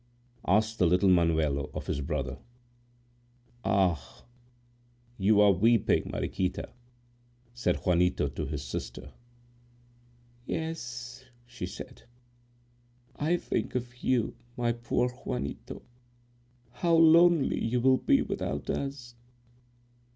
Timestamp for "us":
18.71-19.13